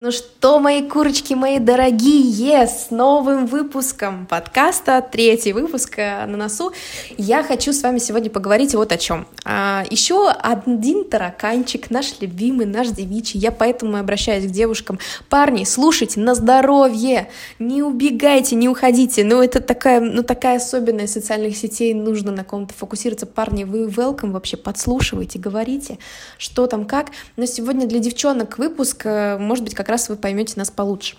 [0.00, 6.72] Ну что, мои курочки, мои дорогие, с новым выпуском подкаста, третий выпуск э, на носу,
[7.16, 9.26] я хочу с вами сегодня поговорить вот о чем.
[9.44, 15.00] А, еще один тараканчик, наш любимый, наш девичий, я поэтому обращаюсь к девушкам.
[15.28, 17.28] Парни, слушайте, на здоровье,
[17.58, 22.72] не убегайте, не уходите, ну это такая, ну такая особенность социальных сетей, нужно на ком-то
[22.72, 23.26] фокусироваться.
[23.26, 25.98] Парни, вы welcome вообще, подслушивайте, говорите,
[26.38, 27.08] что там, как.
[27.34, 31.16] Но сегодня для девчонок выпуск, э, может быть, как как раз вы поймете нас получше.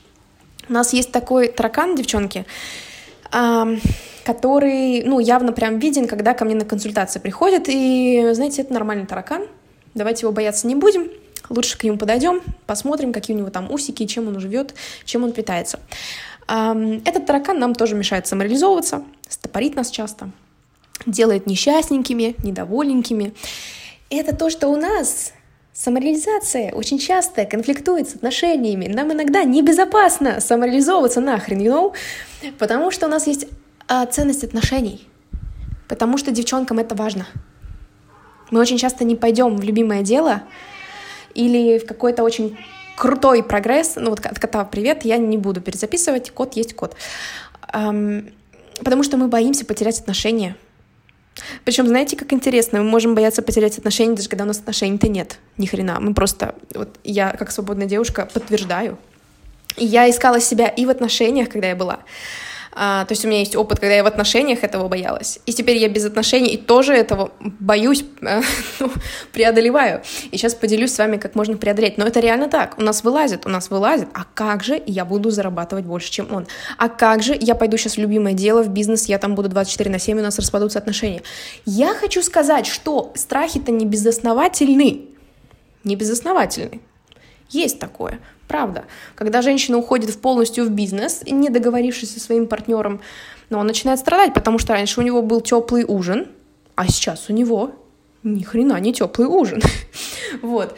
[0.70, 2.46] У нас есть такой таракан, девчонки,
[4.24, 9.08] который, ну, явно прям виден, когда ко мне на консультации приходят, и, знаете, это нормальный
[9.08, 9.48] таракан,
[9.96, 11.10] давайте его бояться не будем,
[11.50, 15.32] лучше к нему подойдем, посмотрим, какие у него там усики, чем он живет, чем он
[15.32, 15.80] питается.
[16.48, 20.30] Этот таракан нам тоже мешает самореализовываться, стопорит нас часто,
[21.08, 23.34] делает несчастненькими, недовольненькими.
[24.12, 25.34] Это то, что у нас
[25.80, 28.88] Самореализация очень часто конфликтует с отношениями.
[28.88, 32.52] Нам иногда небезопасно самореализовываться нахрен, you know?
[32.58, 33.48] Потому что у нас есть
[33.88, 35.08] а, ценность отношений.
[35.88, 37.26] Потому что девчонкам это важно.
[38.52, 40.42] Мы очень часто не пойдем в любимое дело
[41.34, 42.58] или в какой-то очень
[42.98, 43.94] крутой прогресс.
[43.96, 46.98] Ну вот от кота привет, я не буду перезаписывать, кот есть кот.
[47.72, 48.34] Эм,
[48.84, 50.58] потому что мы боимся потерять отношения
[51.66, 55.40] причем, знаете, как интересно, мы можем бояться потерять отношения, даже когда у нас отношений-то нет,
[55.58, 56.00] ни хрена.
[56.00, 58.98] Мы просто, вот я, как свободная девушка, подтверждаю.
[59.78, 62.00] Я искала себя и в отношениях, когда я была,
[62.82, 65.40] а, то есть у меня есть опыт, когда я в отношениях этого боялась.
[65.46, 68.42] И теперь я без отношений и тоже этого боюсь, э,
[68.80, 68.90] ну,
[69.34, 70.02] преодолеваю.
[70.32, 71.98] И сейчас поделюсь с вами, как можно преодолеть.
[71.98, 72.78] Но это реально так.
[72.78, 74.08] У нас вылазит, у нас вылазит.
[74.14, 76.48] А как же я буду зарабатывать больше, чем он?
[76.78, 79.92] А как же я пойду сейчас в любимое дело, в бизнес, я там буду 24
[79.92, 81.22] на 7, у нас распадутся отношения?
[81.66, 85.02] Я хочу сказать, что страхи-то не безосновательны.
[85.84, 86.80] Не безосновательны.
[87.50, 88.20] Есть такое.
[88.48, 88.86] Правда.
[89.16, 93.02] Когда женщина уходит полностью в бизнес, не договорившись со своим партнером,
[93.50, 96.28] но он начинает страдать, потому что раньше у него был теплый ужин,
[96.76, 97.72] а сейчас у него
[98.24, 99.62] ни хрена не теплый ужин.
[100.42, 100.76] вот.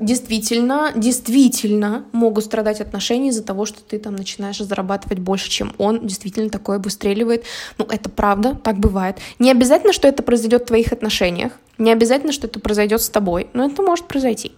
[0.00, 6.06] Действительно, действительно могут страдать отношения из-за того, что ты там начинаешь зарабатывать больше, чем он.
[6.06, 7.44] Действительно такое выстреливает.
[7.76, 9.18] Ну, это правда, так бывает.
[9.38, 11.52] Не обязательно, что это произойдет в твоих отношениях.
[11.76, 14.52] Не обязательно, что это произойдет с тобой, но это может произойти.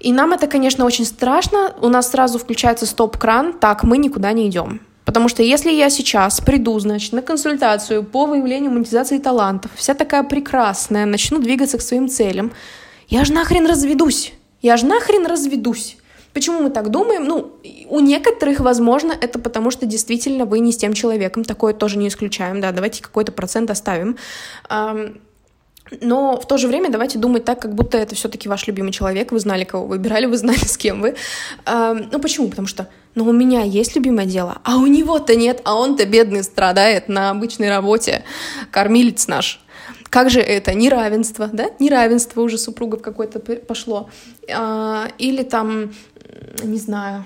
[0.00, 1.72] И нам это, конечно, очень страшно.
[1.80, 4.80] У нас сразу включается стоп-кран, так, мы никуда не идем.
[5.04, 10.24] Потому что если я сейчас приду, значит, на консультацию по выявлению монетизации талантов, вся такая
[10.24, 12.52] прекрасная, начну двигаться к своим целям,
[13.08, 14.32] я же нахрен разведусь.
[14.62, 15.96] Я же нахрен разведусь.
[16.32, 17.24] Почему мы так думаем?
[17.24, 17.52] Ну,
[17.88, 21.44] у некоторых, возможно, это потому, что действительно вы не с тем человеком.
[21.44, 24.16] Такое тоже не исключаем, да, давайте какой-то процент оставим.
[26.00, 29.32] Но в то же время давайте думать так, как будто это все-таки ваш любимый человек,
[29.32, 31.14] вы знали, кого выбирали, вы знали, с кем вы.
[31.66, 32.48] Ну почему?
[32.48, 36.42] Потому что, ну у меня есть любимое дело, а у него-то нет, а он-то бедный
[36.42, 38.24] страдает на обычной работе,
[38.70, 39.60] кормилец наш.
[40.14, 40.74] Как же это?
[40.74, 41.70] Неравенство, да?
[41.80, 44.08] Неравенство уже супругов какое-то пошло.
[44.48, 45.92] А, или там,
[46.62, 47.24] не знаю,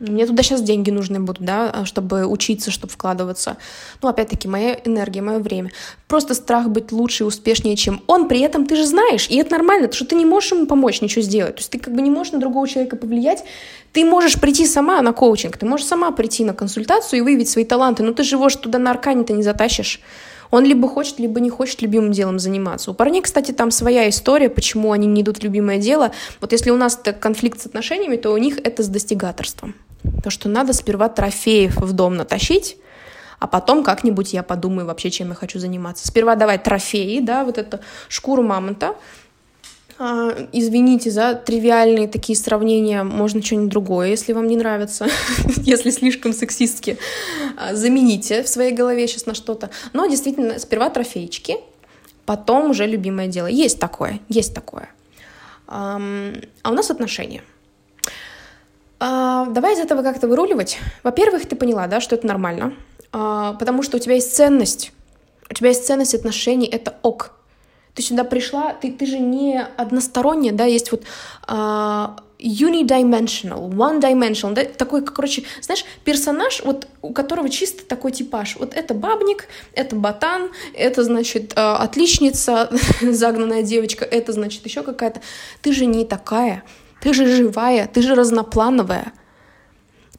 [0.00, 3.58] мне туда сейчас деньги нужны будут, да, чтобы учиться, чтобы вкладываться.
[4.02, 5.70] Ну, опять-таки, моя энергия, мое время.
[6.08, 8.26] Просто страх быть лучше и успешнее, чем он.
[8.26, 11.00] При этом ты же знаешь, и это нормально, потому что ты не можешь ему помочь
[11.00, 11.54] ничего сделать.
[11.54, 13.44] То есть ты как бы не можешь на другого человека повлиять.
[13.92, 17.64] Ты можешь прийти сама на коучинг, ты можешь сама прийти на консультацию и выявить свои
[17.64, 20.00] таланты, но ты же его туда на аркане-то не затащишь.
[20.50, 22.90] Он либо хочет, либо не хочет любимым делом заниматься.
[22.90, 26.12] У парней, кстати, там своя история, почему они не идут в любимое дело.
[26.40, 29.74] Вот если у нас это конфликт с отношениями, то у них это с достигаторством.
[30.22, 32.76] То, что надо сперва трофеев в дом натащить,
[33.38, 36.06] а потом как-нибудь я подумаю вообще, чем я хочу заниматься.
[36.06, 38.96] Сперва давай трофеи, да, вот эту шкуру мамонта.
[40.02, 45.06] А, извините за тривиальные такие сравнения, можно что-нибудь другое, если вам не нравится,
[45.58, 46.96] если слишком сексистски.
[47.58, 49.68] А, замените в своей голове сейчас на что-то.
[49.92, 51.58] Но действительно, сперва трофейчики,
[52.24, 53.46] потом уже любимое дело.
[53.46, 54.88] Есть такое, есть такое.
[55.66, 56.00] А
[56.64, 57.42] у нас отношения.
[59.00, 60.78] А, давай из этого как-то выруливать.
[61.02, 62.72] Во-первых, ты поняла, да, что это нормально,
[63.12, 64.92] потому что у тебя есть ценность.
[65.50, 67.39] У тебя есть ценность отношений, это ок.
[67.94, 71.04] Ты сюда пришла, ты, ты же не односторонняя, да, есть вот
[71.46, 78.56] а, unidimensional, one-dimensional, да, такой, короче, знаешь, персонаж, вот у которого чисто такой типаж.
[78.56, 82.70] Вот это бабник, это ботан, это, значит, а, отличница,
[83.02, 85.20] загнанная девочка, это, значит, еще какая-то.
[85.62, 86.62] Ты же не такая.
[87.00, 89.12] Ты же живая, ты же разноплановая.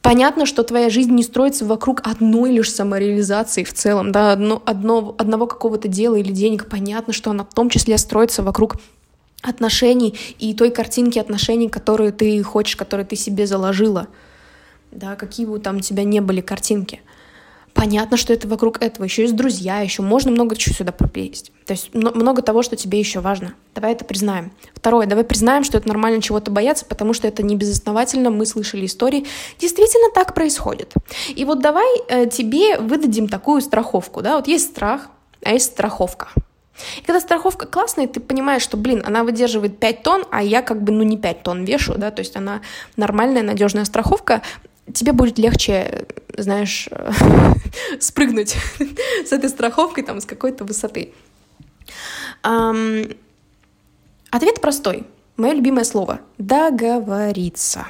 [0.02, 5.14] Понятно, что твоя жизнь не строится вокруг одной лишь самореализации в целом, да, одно, одно,
[5.16, 6.68] одного какого-то дела или денег.
[6.68, 8.76] Понятно, что она в том числе строится вокруг
[9.42, 14.08] отношений и той картинки отношений, которую ты хочешь, которую ты себе заложила.
[14.90, 17.00] Да, какие бы там у тебя не были картинки.
[17.74, 19.04] Понятно, что это вокруг этого.
[19.04, 21.52] Еще есть друзья, еще можно много чего сюда пропесть.
[21.66, 23.54] То есть много того, что тебе еще важно.
[23.74, 24.52] Давай это признаем.
[24.74, 28.30] Второе, давай признаем, что это нормально чего-то бояться, потому что это не безосновательно.
[28.30, 29.26] Мы слышали истории.
[29.58, 30.92] Действительно так происходит.
[31.34, 34.22] И вот давай э, тебе выдадим такую страховку.
[34.22, 34.36] Да?
[34.36, 35.08] Вот есть страх,
[35.42, 36.28] а есть страховка.
[36.98, 40.82] И когда страховка классная, ты понимаешь, что, блин, она выдерживает 5 тонн, а я как
[40.82, 42.62] бы, ну, не 5 тонн вешу, да, то есть она
[42.96, 44.42] нормальная, надежная страховка,
[44.92, 46.06] тебе будет легче,
[46.36, 46.88] знаешь,
[48.00, 48.56] спрыгнуть
[49.26, 51.12] с этой страховкой там с какой-то высоты.
[52.42, 53.16] Ответ
[54.60, 55.06] простой.
[55.36, 57.86] Мое любимое слово— договориться.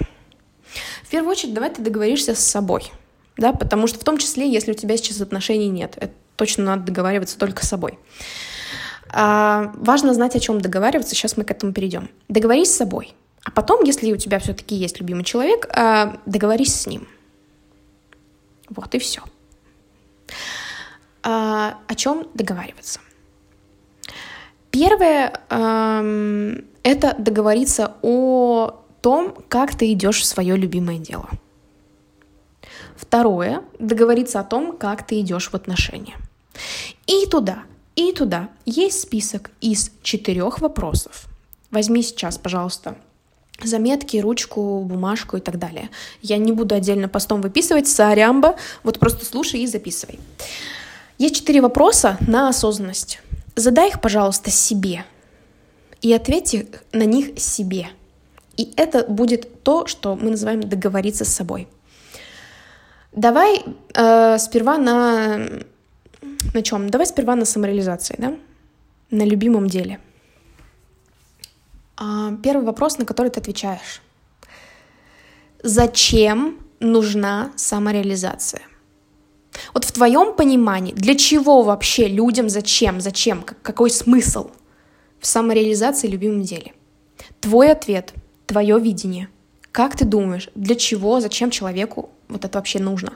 [1.04, 2.90] В первую очередь, давай ты договоришься с собой,
[3.36, 6.84] да, потому что в том числе, если у тебя сейчас отношений нет, это точно надо
[6.84, 7.98] договариваться только с собой.
[9.12, 11.14] А, важно знать, о чем договариваться.
[11.14, 12.08] Сейчас мы к этому перейдем.
[12.28, 13.14] Договорись с собой.
[13.44, 17.08] А потом, если у тебя все-таки есть любимый человек, а, договорись с ним.
[18.68, 19.22] Вот и все.
[21.22, 23.00] А, о чем договариваться?
[24.70, 31.28] Первое эм, это договориться о том, как ты идешь в свое любимое дело.
[32.96, 36.16] Второе договориться о том, как ты идешь в отношения.
[37.06, 37.64] И туда
[37.94, 41.26] и туда есть список из четырех вопросов.
[41.70, 42.96] Возьми сейчас, пожалуйста,
[43.64, 45.90] заметки, ручку, бумажку и так далее.
[46.20, 50.18] Я не буду отдельно постом выписывать, сорямба, вот просто слушай и записывай.
[51.18, 53.20] Есть четыре вопроса на осознанность.
[53.54, 55.04] Задай их, пожалуйста, себе
[56.00, 57.88] и ответьте на них себе.
[58.56, 61.68] И это будет то, что мы называем договориться с собой.
[63.12, 63.62] Давай
[63.94, 65.48] э, сперва на
[66.54, 66.90] на чем?
[66.90, 68.36] Давай сперва на самореализации, да?
[69.10, 70.00] На любимом деле.
[72.04, 74.02] А, первый вопрос, на который ты отвечаешь.
[75.62, 78.62] Зачем нужна самореализация?
[79.72, 84.50] Вот в твоем понимании, для чего вообще людям, зачем, зачем, какой смысл
[85.20, 86.72] в самореализации любимом деле?
[87.40, 88.14] Твой ответ,
[88.46, 89.28] твое видение.
[89.70, 93.12] Как ты думаешь, для чего, зачем человеку вот это вообще нужно?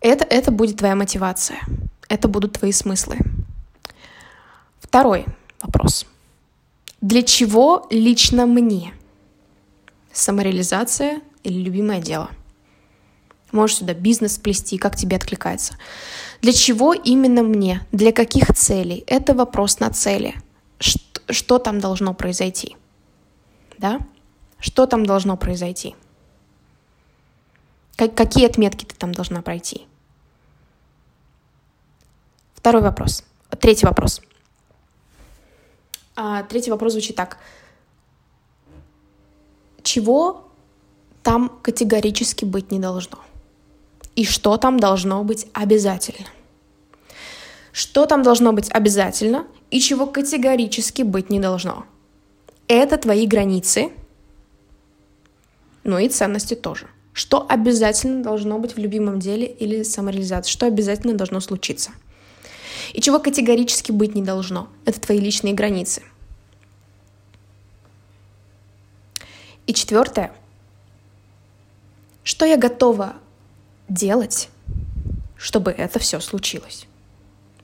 [0.00, 1.60] Это, это будет твоя мотивация.
[2.10, 3.16] Это будут твои смыслы.
[4.78, 5.24] Второй
[5.64, 6.06] вопрос.
[7.00, 8.94] Для чего лично мне
[10.12, 12.30] самореализация или любимое дело?
[13.52, 15.74] Можешь сюда бизнес плести, как тебе откликается.
[16.42, 17.86] Для чего именно мне?
[17.92, 19.04] Для каких целей?
[19.06, 20.34] Это вопрос на цели.
[20.78, 22.76] Что, что там должно произойти?
[23.78, 24.00] Да?
[24.58, 25.94] Что там должно произойти?
[27.96, 29.86] Как, какие отметки ты там должна пройти?
[32.54, 33.24] Второй вопрос.
[33.60, 34.20] Третий вопрос.
[36.16, 37.38] А, третий вопрос звучит так.
[39.82, 40.48] Чего
[41.22, 43.18] там категорически быть не должно?
[44.16, 46.28] И что там должно быть обязательно?
[47.72, 51.84] Что там должно быть обязательно и чего категорически быть не должно?
[52.68, 53.92] Это твои границы,
[55.82, 56.86] ну и ценности тоже.
[57.12, 60.50] Что обязательно должно быть в любимом деле или самореализации?
[60.50, 61.90] Что обязательно должно случиться?
[62.94, 64.68] И чего категорически быть не должно.
[64.86, 66.02] Это твои личные границы.
[69.66, 70.32] И четвертое.
[72.22, 73.14] Что я готова
[73.88, 74.48] делать,
[75.36, 76.86] чтобы это все случилось?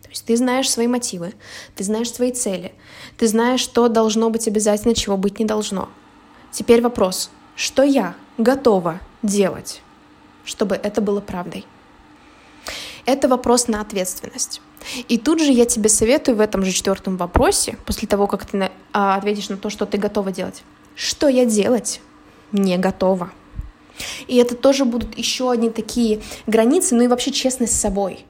[0.02, 1.34] То есть ты знаешь свои мотивы,
[1.76, 2.74] ты знаешь свои цели,
[3.16, 5.88] ты знаешь, что должно быть обязательно, чего быть не должно.
[6.50, 9.82] Теперь вопрос, что я готова делать,
[10.44, 11.64] чтобы это было правдой?
[13.06, 14.60] Это вопрос на ответственность.
[15.08, 18.56] И тут же я тебе советую в этом же четвертом вопросе, после того, как ты
[18.56, 20.62] на, а, ответишь на то, что ты готова делать,
[20.94, 22.00] что я делать
[22.52, 23.30] не готова.
[24.26, 28.24] И это тоже будут еще одни такие границы, ну и вообще честность с собой.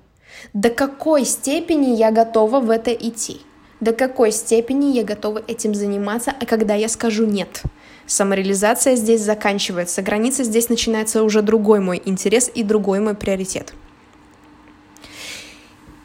[0.52, 3.42] До какой степени я готова в это идти?
[3.80, 7.62] До какой степени я готова этим заниматься, а когда я скажу нет?
[8.06, 13.72] Самореализация здесь заканчивается, граница здесь начинается уже другой мой интерес и другой мой приоритет.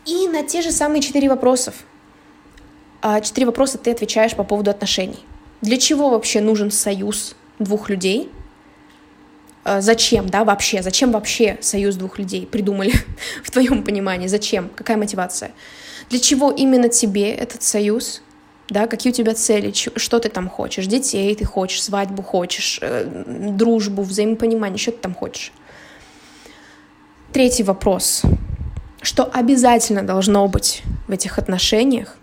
[0.06, 1.76] И на те же самые четыре вопросов.
[3.02, 5.20] А, четыре вопроса ты отвечаешь по поводу отношений.
[5.62, 8.32] Для чего вообще нужен союз двух людей?
[9.64, 10.84] А, зачем, да, вообще?
[10.84, 12.94] Зачем вообще союз двух людей придумали
[13.44, 14.28] в твоем понимании?
[14.28, 14.70] Зачем?
[14.76, 15.52] Какая мотивация?
[16.10, 18.22] Для чего именно тебе этот союз?
[18.70, 20.86] Да, какие у тебя цели, что ты там хочешь?
[20.86, 23.06] Детей ты хочешь, свадьбу хочешь, э,
[23.52, 25.52] дружбу, взаимопонимание, что ты там хочешь?
[27.32, 28.24] Третий вопрос
[29.06, 32.18] что обязательно должно быть в этих отношениях,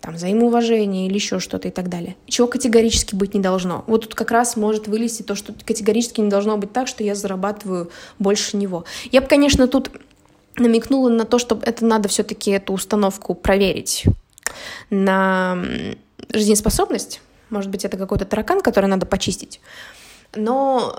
[0.00, 2.14] там, взаимоуважение или еще что-то и так далее.
[2.26, 3.84] Чего категорически быть не должно.
[3.86, 7.14] Вот тут как раз может вылезти то, что категорически не должно быть так, что я
[7.14, 8.84] зарабатываю больше него.
[9.12, 9.90] Я бы, конечно, тут
[10.56, 14.04] намекнула на то, что это надо все-таки эту установку проверить
[14.90, 15.56] на
[16.28, 17.22] жизнеспособность.
[17.48, 19.60] Может быть, это какой-то таракан, который надо почистить.
[20.34, 20.94] Но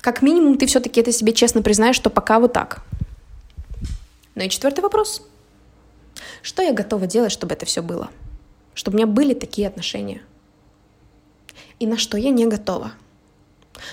[0.00, 2.82] как минимум ты все-таки это себе честно признаешь, что пока вот так.
[4.36, 5.26] Ну и четвертый вопрос.
[6.42, 8.10] Что я готова делать, чтобы это все было?
[8.76, 10.22] чтобы у меня были такие отношения.
[11.80, 12.92] И на что я не готова.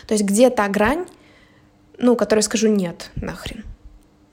[0.08, 1.08] То есть где та грань,
[1.98, 3.64] ну, которой скажу нет, нахрен.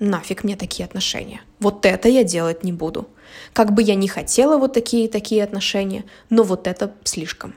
[0.00, 1.42] Нафиг мне такие отношения.
[1.60, 3.08] Вот это я делать не буду.
[3.52, 7.54] Как бы я не хотела вот такие такие отношения, но вот это слишком.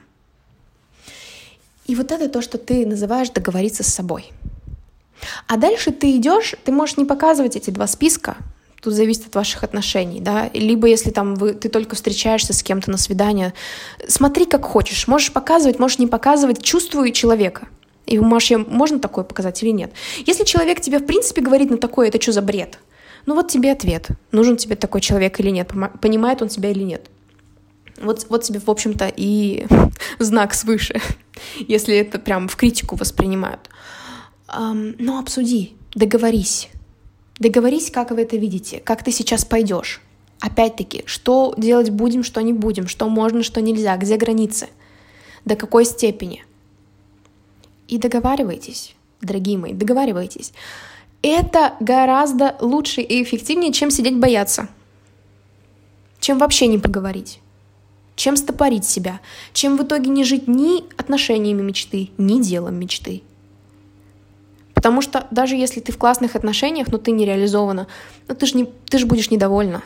[1.86, 4.30] И вот это то, что ты называешь договориться с собой.
[5.46, 8.36] А дальше ты идешь, ты можешь не показывать эти два списка,
[8.84, 10.50] Тут зависит от ваших отношений, да.
[10.52, 13.54] Либо если там вы, ты только встречаешься с кем-то на свидание,
[14.08, 15.08] смотри как хочешь.
[15.08, 17.68] Можешь показывать, можешь не показывать, чувствуй человека.
[18.04, 19.94] И можешь, можно такое показать или нет.
[20.26, 22.78] Если человек тебе в принципе говорит на такое, это что за бред?
[23.24, 24.08] Ну вот тебе ответ.
[24.32, 25.72] Нужен тебе такой человек или нет?
[26.02, 27.06] Понимает он тебя или нет?
[27.96, 29.66] Вот, вот тебе, в общем-то, и
[30.18, 31.00] знак свыше,
[31.56, 33.70] если это прям в критику воспринимают.
[34.54, 36.68] Um, но обсуди, договорись.
[37.38, 40.00] Договорись, как вы это видите, как ты сейчас пойдешь.
[40.40, 44.68] Опять-таки, что делать будем, что не будем, что можно, что нельзя, где границы,
[45.44, 46.44] до какой степени.
[47.88, 50.52] И договаривайтесь, дорогие мои, договаривайтесь.
[51.22, 54.68] Это гораздо лучше и эффективнее, чем сидеть бояться,
[56.20, 57.40] чем вообще не поговорить,
[58.14, 59.20] чем стопорить себя,
[59.52, 63.22] чем в итоге не жить ни отношениями мечты, ни делом мечты.
[64.84, 67.86] Потому что даже если ты в классных отношениях, но ты не реализована,
[68.28, 69.82] ну ты же не, ты же будешь недовольна.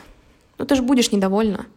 [0.57, 1.67] Ну ты же будешь недовольна.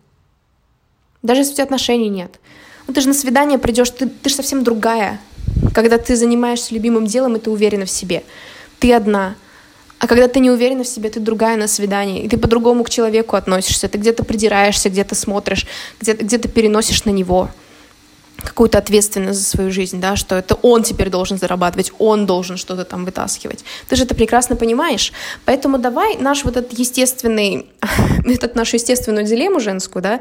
[1.22, 2.40] Даже если у тебя отношений нет.
[2.88, 5.20] Ну ты же на свидание придешь, ты, ты же совсем другая.
[5.72, 8.24] Когда ты занимаешься любимым делом, и ты уверена в себе.
[8.80, 9.36] Ты одна.
[10.00, 12.90] А когда ты не уверена в себе, ты другая на свидании, и ты по-другому к
[12.90, 15.64] человеку относишься, ты где-то придираешься, где-то смотришь,
[16.00, 17.50] где-то где переносишь на него
[18.42, 22.84] какую-то ответственность за свою жизнь, да, что это он теперь должен зарабатывать, он должен что-то
[22.84, 23.64] там вытаскивать.
[23.88, 25.12] Ты же это прекрасно понимаешь.
[25.44, 27.66] Поэтому давай наш вот этот естественный,
[28.24, 30.20] этот нашу естественную дилемму женскую, да,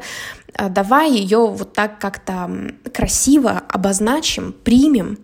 [0.54, 2.50] а, давай ее вот так как-то
[2.92, 5.18] красиво обозначим, примем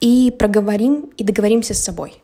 [0.00, 2.14] и проговорим и договоримся с собой.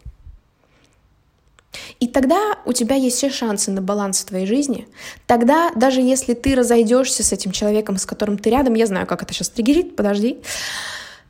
[2.00, 4.86] И тогда у тебя есть все шансы на баланс в твоей жизни.
[5.26, 9.22] Тогда, даже если ты разойдешься с этим человеком, с которым ты рядом, я знаю, как
[9.22, 10.38] это сейчас триггерит, подожди.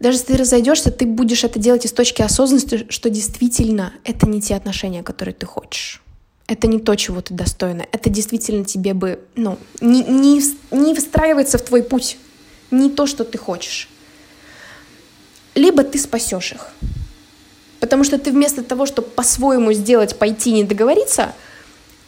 [0.00, 4.40] Даже если ты разойдешься, ты будешь это делать из точки осознанности, что действительно это не
[4.40, 6.02] те отношения, которые ты хочешь.
[6.46, 7.84] Это не то, чего ты достойна.
[7.92, 12.16] Это действительно тебе бы, ну, не, не, не встраивается в твой путь.
[12.70, 13.88] Не то, что ты хочешь.
[15.54, 16.72] Либо ты спасешь их.
[17.80, 21.32] Потому что ты вместо того, чтобы по-своему сделать, пойти не договориться,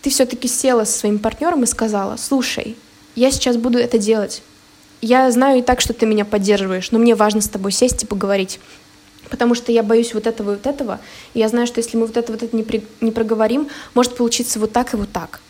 [0.02, 2.76] ты все-таки села со своим партнером и сказала, слушай,
[3.14, 4.42] я сейчас буду это делать.
[5.00, 8.06] Я знаю и так, что ты меня поддерживаешь, но мне важно с тобой сесть и
[8.06, 8.60] поговорить.
[9.30, 11.00] Потому что я боюсь вот этого и вот этого.
[11.34, 14.16] И я знаю, что если мы вот это вот это не, при, не проговорим, может
[14.16, 15.40] получиться вот так и вот так.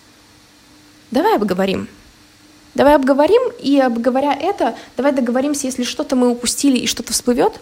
[1.10, 1.88] Давай обговорим.
[2.74, 7.54] Давай обговорим, и обговоря это, давай договоримся, если что-то мы упустили и что-то всплывет,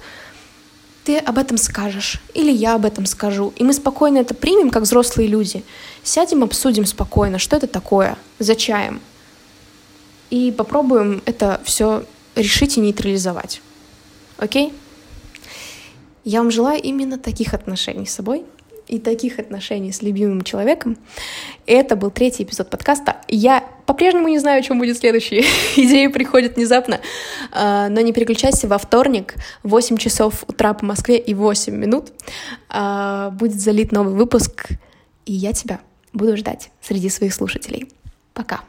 [1.09, 4.83] ты об этом скажешь, или я об этом скажу, и мы спокойно это примем, как
[4.83, 5.65] взрослые люди.
[6.03, 9.01] Сядем, обсудим спокойно, что это такое, за чаем.
[10.29, 13.63] И попробуем это все решить и нейтрализовать.
[14.37, 14.75] Окей?
[16.25, 18.45] Я вам желаю именно таких отношений с собой—
[18.89, 20.97] и таких отношений с любимым человеком.
[21.67, 23.19] Это был третий эпизод подкаста.
[23.29, 25.47] Я по-прежнему не знаю, о чем будет следующий.
[25.77, 27.01] Идеи приходят внезапно.
[27.51, 32.13] А, но не переключайся, во вторник, 8 часов утра по Москве и 8 минут
[32.69, 34.69] а, будет залит новый выпуск,
[35.25, 35.81] и я тебя
[36.13, 37.89] буду ждать среди своих слушателей.
[38.35, 38.61] Пока.